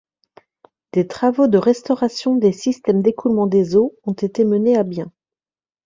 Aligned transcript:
Des 0.93 1.05
travaux 1.07 1.45
de 1.45 1.59
restauration 1.59 2.33
des 2.35 2.53
systèmes 2.53 3.03
d'écoulement 3.03 3.45
des 3.45 3.75
eaux 3.75 3.95
ont 4.03 4.13
été 4.13 4.45
menés 4.45 4.75
à 4.75 4.81
bien. 4.81 5.11